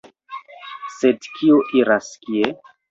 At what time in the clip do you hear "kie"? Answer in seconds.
2.27-2.55